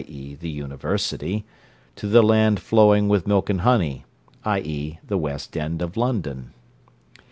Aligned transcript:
e. 0.07 0.33
the 0.33 0.49
university 0.49 1.45
to 1.95 2.07
the 2.07 2.23
land 2.23 2.59
flowing 2.59 3.07
with 3.07 3.27
milk 3.27 3.51
and 3.51 3.61
honey 3.61 4.03
i.e. 4.45 4.97
the 5.05 5.15
west 5.19 5.55
end 5.55 5.79
of 5.79 5.95
London. 5.95 6.51